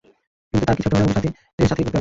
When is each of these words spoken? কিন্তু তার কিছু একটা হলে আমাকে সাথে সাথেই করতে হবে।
কিন্তু 0.49 0.63
তার 0.67 0.75
কিছু 0.77 0.87
একটা 0.87 0.97
হলে 0.97 1.05
আমাকে 1.09 1.27
সাথে 1.33 1.35
সাথেই 1.67 1.67
করতে 1.67 1.75
হবে। 1.85 1.89